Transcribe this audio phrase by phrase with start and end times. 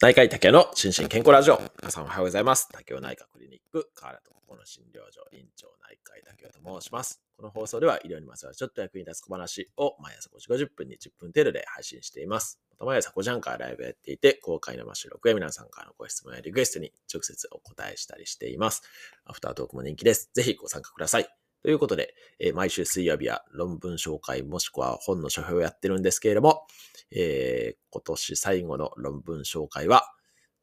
[0.00, 1.60] 内科医竹の心身健康ラジオ。
[1.82, 2.68] 皆さんおはようございます。
[2.70, 7.20] 竹雄内科クリニック、河原とこの診療所、院長内科医竹雄と申します。
[7.36, 12.60] この放送では医療にまつわるちょっと役に立つ小話を毎朝5時50分に10分程度で配信しています。
[12.70, 18.84] また毎朝5時半からライブやっていて、公開生収録や皆さんからのご質問やリクエストに直接お答えしたりしています。
[19.24, 20.30] アフタートークも人気です。
[20.32, 21.28] ぜひご参加ください。
[21.62, 26.66] ということで、えー毎週水曜日は論文紹介もしくは本の書評をやってるんですけれども、
[27.10, 30.12] えー今年最後の論文紹介は、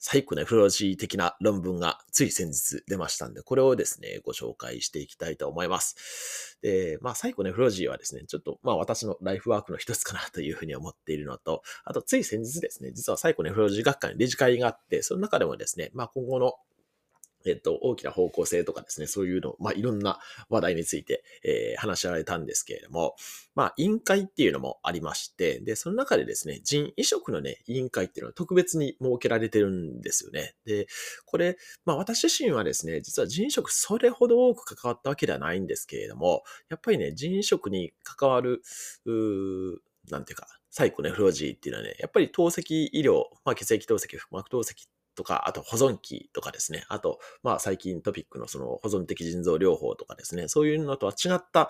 [0.07, 6.59] サイコネフロジー的な論文がつい先日出ましたんで、これをですね、ご紹介していきたいと思います。
[6.61, 16.53] で、まあ、サイコネフロジーはですね、ちょっと、まあ、私のライフワークの一つかなというふうに思っているのと、あと、つい先日ですね、実はサイコネフロジー学会の理事会があって、その中でもですね、まあ、今後の
[17.45, 23.15] えっと、大きな方向性とかですね、そういうの、まあ、いろんな話題について、えー話し合われたんですけれども、
[23.53, 30.55] まあ、委員会っていうのもありまして、で、その中でですね、人移植のね、委員会っていうのは特別に設けられてるんですよね。
[30.65, 30.87] で、
[31.25, 38.61] これ、まあ、私自身はですね、実は人移植それほど多く関わったわけではないんですけれども、やっぱりね、人移植に関わる、
[39.05, 39.11] う
[40.09, 46.85] なんていうか、サイコネフロジーっていうのはね、やっぱり透析医療、まあ、血液透析、腹膜透析っとか、あと保存器とかですね。
[46.89, 50.47] あと、まあ最近トピックのその保存的腎臓療法とかですね。
[50.47, 51.69] そういうのとは違った、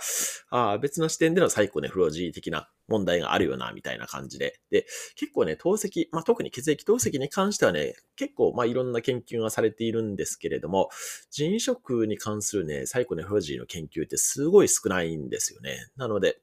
[0.49, 4.59] あ別の視点でのサイコネフロジー的な問題があるよな、みたいな感じで。
[4.69, 4.85] で、
[5.15, 10.89] 結構ね、透析、まあ特に血液透析に関してはね、結構まあいろんな研究がされているんですけれども、
[11.31, 15.87] 人移植に関するね、サイコネフロジーの研究ってすごい少ないんですよね。
[15.95, 16.39] なので、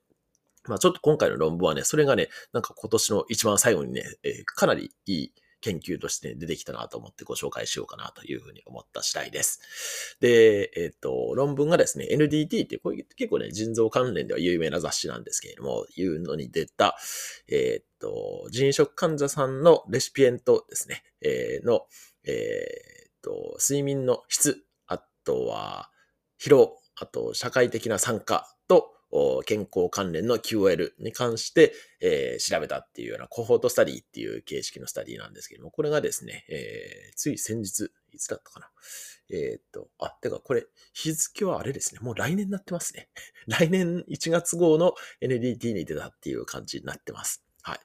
[0.69, 5.33] まあちょっと今回の論文はね、それがね、なんか今年の一番最後にね、えーかなりいい
[5.63, 10.19] 研究として出てきたなと思ってご紹介しようかなというふうに思った次第です。
[10.21, 16.99] で、えっ、と、論文がですね、NDT ってこれ結構ね、腎臓関連では有名な雑誌なんですけれども、いうのに出た、
[17.49, 21.87] えっ、と、腎移植患者さんのレシピエントですね、えーの、
[22.25, 25.91] えっ、と、睡眠の質、あとは
[26.41, 28.93] 疲労、あと社会的な参加と、
[29.45, 38.71] 健康関連の QOL に関して、えー調べたっていうようなコホートスタディっていう形式のスタディなんですけども、これがですね、えーつい先日、いつだったかな。
[39.31, 43.09] えーっと、あ、てかこれ、日付はあれですね、もう来年になってますね。
[43.47, 47.45] 来年1月号の NDT に出たっていう感じになってます。
[47.63, 47.81] はい。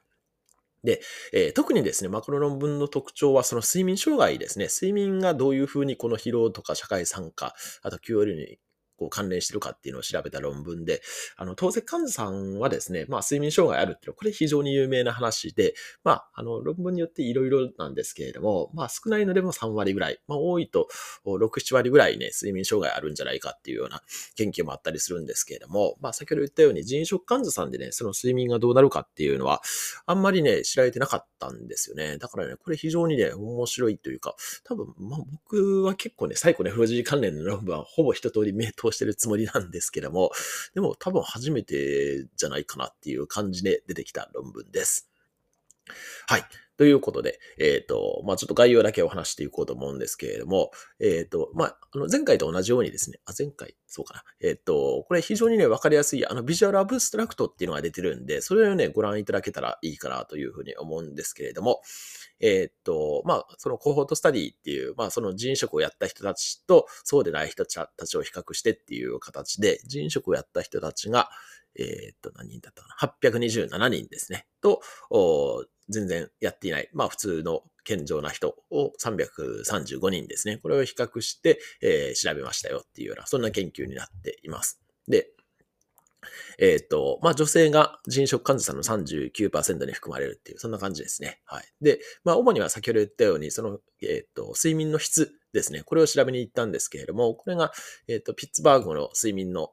[0.84, 1.00] で、
[1.32, 4.68] えー特にですね、マクロ論文の特徴はその睡眠障害ですね。
[4.70, 8.58] 睡眠がどういうふうにこの疲労とか社会参加、あと QOL に
[8.98, 11.00] こう関連してるかっていうのを調べた論文で、
[11.36, 20.88] あの、透析患者さんはですね、まあ、睡眠障害あるっていうのは、これ非常に有名な話で、まあ、あの、論文によっていろいろなんですけれども、まあ、少ないのでも3割ぐらい、まあ、多いと
[21.24, 24.02] 6、7割ぐらいね、睡眠障害あるんじゃないかっていうような
[24.36, 29.62] 研究もあったりするんですけれども、まあ、先ほど言ったように、腎移植患者さんでね、その睡眠がどうなるかっていうのは、
[30.06, 32.18] あんまりね、知られてなかったんですよね。
[32.18, 40.30] だからね、これ非常にね、面白いというか、多分、まあ、僕は結構ね、サイコネフロジー関連の論文はほぼ一通り目通してるつもりなんですけども、
[40.74, 45.08] でも多分初めてじゃないかなっていう感じで出てきた論文です。
[46.26, 46.44] はい。
[46.78, 54.22] ということで、えっ、と、まあちょっと概要だけお話していこうと思うんですけれども、えっ、と、まああの前回と同じようにですね、あ、前回、そうかな。
[54.40, 61.82] えっ、と、これ非常にね、わかりやすい、あの、ビジュアルアブストラクトっていうのが出てるんで、それをね、ご覧いただけたらいいかなというふうに思うんですけれども、
[62.38, 71.28] えっ、と、まあそのコホートスタディっていう、まあその人食をやった人たちと、そうでない人たちを比較してっていう形で、人食をやった人たちが、
[71.78, 74.46] えっ、と、何人だったかな ?827 人ですね。
[74.60, 74.82] と、
[75.88, 80.58] 全然やっていない、まあ普通の健常な人を335人ですね。
[80.58, 84.80] これを比較して、えー調べましたよっていうような、そんな研究になっています。
[85.06, 85.30] で、
[86.58, 91.40] えっ、と、まあ女性が人食患者さんの39%に含まれるっていう、そんな感じですね。
[91.44, 91.64] はい。
[91.80, 95.82] で、まあ主には先ほど言ったように、その、えっ、と、睡眠の質ですね。
[95.82, 97.72] これを調べに行ったんですけれども、これが、
[98.06, 99.72] えっ、と、ピッツバーグの睡眠の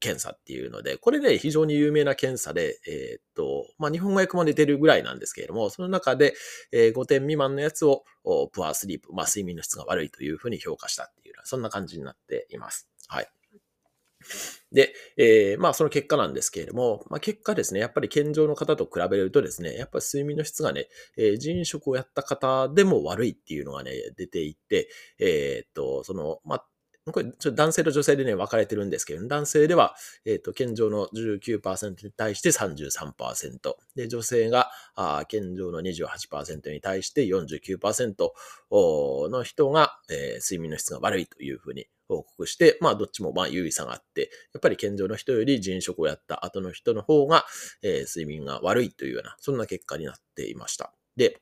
[0.00, 6.34] 検査っていうので、これね、非常に有名な検査で、えっ、と、まあ日本語訳も出てるぐらいなんですけれども、その中で、
[6.72, 12.88] えー5点未満のやつを、おプアスリープ、まあ睡眠の質が悪いというふうに評価したっていう、そんな感じになっています。
[13.06, 13.28] はい。
[14.72, 24.88] で、えーまあその結果なんですけれども、まあ結果ですね、やっぱり健常の方と比べるとですね、やっぱり睡眠の質がね、えー人食をやった方でも悪いっていうのがね、出ていって、
[25.18, 26.66] えーっと、その、まあ、
[27.12, 29.94] これ、ちょ男性と女性でね、分かれてるんですけど、男性では、
[30.24, 33.76] えーっと、健常の19%に対して33%。
[33.94, 38.32] で、女性が、あ健常の28%に対して49%
[39.30, 47.44] の人が、えー睡眠の質が悪いというふうに報告して、まあ、どっちもまあ優位差があって、やっぱり健常の人より人食をやった後の人の方が、
[47.82, 50.92] えー睡眠が悪いというような、そんな結果になっていました。
[51.16, 51.40] で、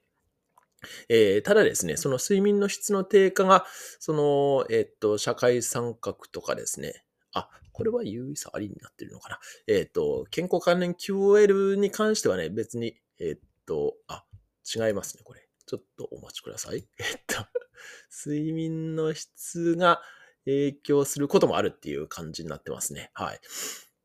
[1.09, 3.67] えーただですね、その睡眠の質の低下が、
[3.99, 9.39] その、えっと、社会参画とかですね、あ、これは有意差ありになってるのかな。
[9.67, 14.25] えっと、健康関連 QOL に関してはね、別に、えっと、あ、
[14.65, 15.47] 違いますね、これ。
[15.67, 16.87] ちょっとお待ちください。
[16.99, 17.37] えっと、
[18.27, 20.03] 睡眠の質が
[20.45, 23.11] 影響することもあるっていう感じになってますね。
[23.15, 23.41] はい。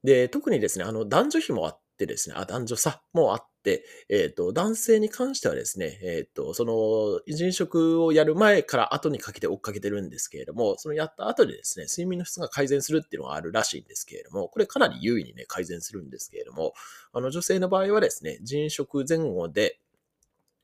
[0.04, 16.74] で、特にですね、あの、男女比もあってですね、あ、男女差もあって、えっ、と、男性に関してはですね、えっ、と、その、人食をやる前から後にかけて追っかけてるんですけれども、そのやった後でですね、睡眠の質が改善するっていうのがあるらしいんですけれども、これかなり優位にね、改善するんですけれども、
[17.12, 19.80] あの、女性の場合はですね、人食前後で、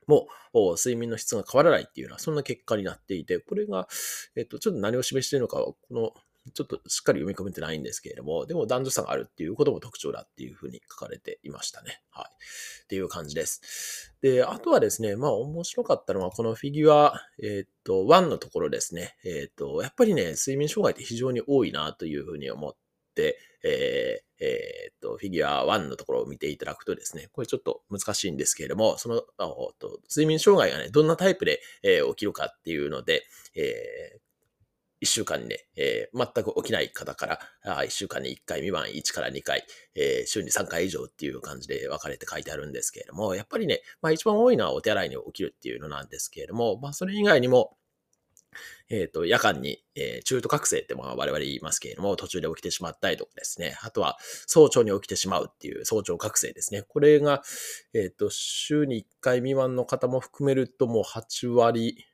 [0.07, 3.87] もう、睡眠の質が変わらないっていうような、そんな結果になっていて、これが、
[4.35, 6.13] えっと、ちょっと何を示しているのかは、この、
[6.53, 12.01] ちょっとしっかり読み込めてないんですけれども、でも男女差があるっていうことも特徴だっていうふうに書かれていましたね。
[12.11, 12.25] はい。
[12.83, 14.15] っていう感じです。
[14.21, 19.15] で、あとはですね、まあ面白かったのは、このフィギュア、えっと、1のところですね。
[19.23, 22.75] えっと、やっぱりね、睡眠障害って非常に多いなというふうに思っ
[23.15, 33.23] て、えーえーっと、フィギュア1のところを見ていただくとですね、これちょっと難しいんですけれども、その、あおっと睡眠障害がね、どんなタイプで、えー起きるかっていうので、
[33.55, 34.19] え
[35.05, 39.65] 1週間にね、えー全く起きない方から、あ1週間に1回未満1から2回、
[39.95, 47.77] えー週に3回以上っていう感じで分かれて書いてあるんですけれども、やっぱりね、まあ一番多いのはお手洗いに起きるっていうのなんですけれども、まあそれ以外にも、
[48.89, 53.77] えっ、と、夜間に、えー中途覚醒ってまあ我々言いますけれども、途中で起きてしまったりとかですね。
[53.81, 54.17] あとは、
[54.47, 56.83] 早朝に起きてしまうっていう早朝覚醒ですね。
[56.83, 57.43] これが、
[57.93, 62.05] えっ、と、週に1回未満の方も含めるともう8割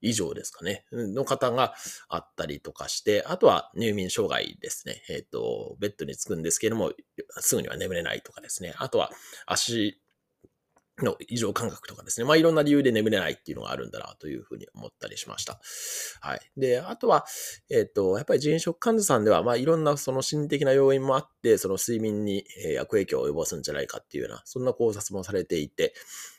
[0.00, 0.84] 以上ですかね。
[0.92, 1.74] の方が
[2.08, 5.02] あったりとかして、あとは入眠障害ですね。
[5.08, 6.92] えっ、と、ベッドに着くんですけれども、
[7.40, 8.74] すぐには眠れないとかですね。
[8.78, 9.10] あとは、
[9.46, 10.00] 足
[11.04, 12.26] の異常感覚とかですね。
[12.26, 15.60] まあ、いろんな理由で眠れないっていうのがあるんだなというふうに思ったりしました。
[16.20, 16.40] はい。
[16.56, 17.24] で、あとは、
[17.70, 22.44] えっ、と、やっぱり人食患者さんでは、まあ、いろんなその心的な要因もあって、その睡眠に
[22.80, 25.94] 悪影響を及ぼすんじゃないかっていうような、そんな考察もされていて、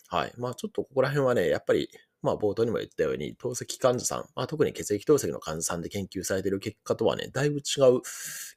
[0.09, 0.33] はい。
[0.37, 1.89] まあ、ちょっとここら辺はね、やっぱり、
[2.21, 8.01] まあ、冒頭にも言ったように、透析患者さん、まあ、特に血液透析の患者さんで研究されている結果とはね、だいぶ違う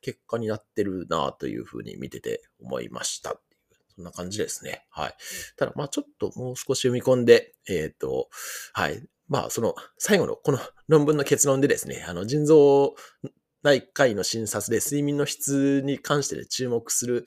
[0.01, 3.37] 結果になってるなというふうに見てて思いました。
[3.95, 4.85] そんな感じですね。
[4.91, 5.15] はい。
[5.57, 8.29] ただ、まあちょっともう少し読み込んで、えっ、と、
[8.73, 9.03] はい。
[9.29, 10.59] まあその最後のこの
[10.89, 12.95] 論文の結論でですね、あの腎臓
[13.63, 17.25] 内科医の診察で睡眠の質に関してで注目する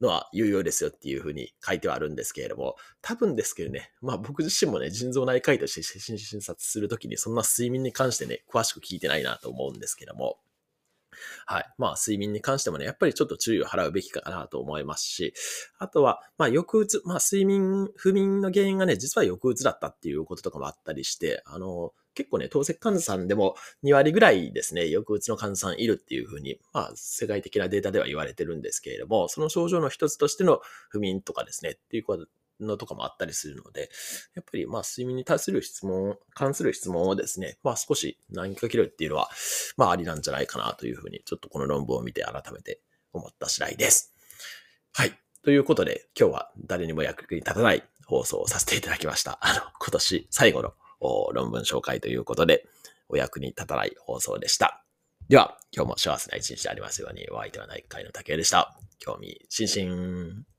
[0.00, 10.38] のは有用ですよっていうふうに書いてはあるんですけれども、多分ですけどね、まあ僕自身もね、腎臓内科医として診察するときにそんな睡眠に関してね、詳しく聞いてないなと思うんですけども、
[11.46, 11.74] はい。
[11.78, 15.34] まあ、睡眠に関してもね、やっぱりちょっと注意を払うべきかなと思いますし、
[15.78, 23.54] あとは、まあ、抑うつ、まあ、睡眠、不眠の原因がね、実は抑うつだったっていうこととかもあったりして、あの、結構ね、透析患者さんでも
[23.84, 32.26] 2割ぐらいですね、抑うつの患者さんいるっていうふうに、まあ、世界的なデータでは言われてるんですけれども、その症状の一つとしての不眠とかですね、っていうこと
[32.58, 33.90] のとかもあったりするので、
[34.34, 39.28] やっぱりまあ睡眠に対する質問、関する質問をですね、まあ少し投げかけるっていうのは、
[39.76, 42.80] まあありなんじゃないかなというふうに、ちょっとこの論文を見て改めて
[43.12, 44.14] 思った次第です。
[44.92, 45.18] はい。
[45.42, 49.38] ということで、今日は誰にも役に立たない放送をさせていただきました。
[49.42, 52.66] あの、今年最後の論文紹介ということで、
[53.08, 54.84] お役に立たない放送でした。
[55.28, 58.78] では、今日も幸せな一日でありますように、お相手は内科医の竹谷でした。
[58.98, 60.55] 興味津々。